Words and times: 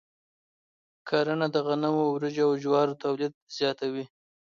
کرنه 1.07 1.47
د 1.53 1.57
غنمو، 1.67 2.05
وريجو، 2.13 2.43
او 2.47 2.53
جوارو 2.63 2.99
تولید 3.03 3.33
زیاتوي. 3.57 4.05